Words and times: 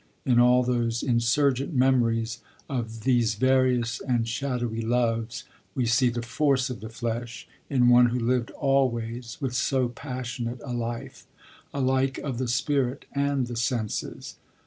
in 0.25 0.39
all 0.39 0.63
those 0.63 1.03
insurgent 1.03 1.75
memories 1.75 2.39
of 2.67 3.01
'these 3.01 3.35
various 3.35 3.99
and 4.07 4.27
shadowy 4.27 4.81
loves,' 4.81 5.43
we 5.75 5.85
see 5.85 6.09
the 6.09 6.23
force 6.23 6.71
of 6.71 6.79
the 6.79 6.89
flesh, 6.89 7.47
in 7.69 7.87
one 7.87 8.07
who 8.07 8.17
lived 8.19 8.49
always 8.57 9.39
with 9.39 9.53
so 9.53 9.89
passionate 9.89 10.59
a 10.65 10.73
life, 10.73 11.27
alike 11.71 12.17
of 12.17 12.39
the 12.39 12.47
spirit 12.47 13.05
and 13.13 13.45
the 13.45 13.55
senses. 13.55 14.37